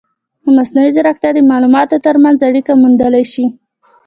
مصنوعي 0.55 0.89
ځیرکتیا 0.95 1.31
د 1.33 1.39
معلوماتو 1.51 2.03
ترمنځ 2.05 2.39
اړیکې 2.49 2.73
موندلی 2.81 3.23
شي. 3.33 3.45